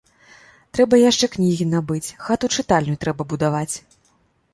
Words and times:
Трэба 0.77 0.99
яшчэ 1.09 1.27
кнігі 1.35 1.67
набыць, 1.73 2.13
хату-чытальню 2.29 2.95
трэба 3.05 3.27
будаваць. 3.35 3.75